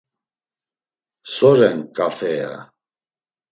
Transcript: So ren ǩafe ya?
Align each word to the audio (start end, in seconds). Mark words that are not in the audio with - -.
So 1.31 1.49
ren 1.57 1.79
ǩafe 1.95 2.31
ya? 2.39 2.51